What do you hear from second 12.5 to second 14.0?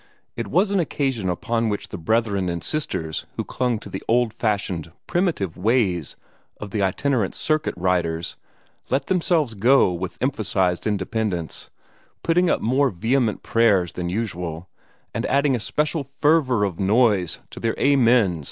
more vehement prayers